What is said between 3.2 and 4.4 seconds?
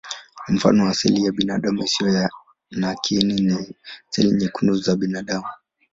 ni seli